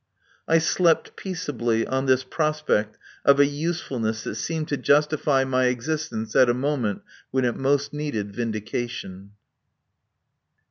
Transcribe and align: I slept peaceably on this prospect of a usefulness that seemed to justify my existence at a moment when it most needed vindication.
I 0.47 0.57
slept 0.57 1.15
peaceably 1.15 1.85
on 1.85 2.07
this 2.07 2.23
prospect 2.23 2.97
of 3.23 3.39
a 3.39 3.45
usefulness 3.45 4.23
that 4.23 4.33
seemed 4.33 4.67
to 4.69 4.77
justify 4.77 5.43
my 5.43 5.65
existence 5.65 6.35
at 6.35 6.49
a 6.49 6.55
moment 6.55 7.03
when 7.29 7.45
it 7.45 7.55
most 7.55 7.93
needed 7.93 8.35
vindication. 8.35 9.33